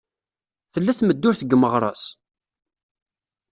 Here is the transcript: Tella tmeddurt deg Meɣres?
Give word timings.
Tella 0.73 0.93
tmeddurt 0.99 1.39
deg 1.43 1.55
Meɣres? 1.57 2.03